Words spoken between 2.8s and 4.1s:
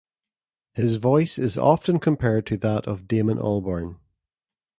of Damon Albarn.